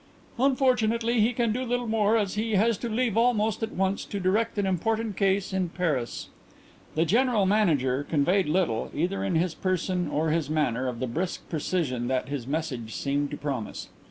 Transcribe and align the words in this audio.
"Unfortunately 0.39 1.21
he 1.21 1.31
can 1.31 1.51
do 1.53 1.63
little 1.63 1.85
more 1.85 2.17
as 2.17 2.33
he 2.33 2.53
has 2.55 2.75
to 2.79 2.89
leave 2.89 3.15
almost 3.15 3.61
at 3.61 3.71
once 3.73 4.03
to 4.03 4.19
direct 4.19 4.57
an 4.57 4.65
important 4.65 5.15
case 5.15 5.53
in 5.53 5.69
Paris." 5.69 6.29
The 6.95 7.05
General 7.05 7.45
Manager 7.45 8.03
conveyed 8.03 8.47
little, 8.49 8.89
either 8.95 9.23
in 9.23 9.35
his 9.35 9.53
person 9.53 10.07
or 10.07 10.31
his 10.31 10.49
manner, 10.49 10.87
of 10.87 10.99
the 11.01 11.05
brisk 11.05 11.47
precision 11.51 12.07
that 12.07 12.29
his 12.29 12.47
message 12.47 12.95
seemed 12.95 13.29
to 13.29 13.37
promise. 13.37 13.89